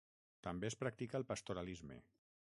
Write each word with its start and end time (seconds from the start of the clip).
També 0.47 0.69
es 0.69 0.77
practica 0.79 1.21
el 1.21 1.27
pastoralisme. 1.33 2.01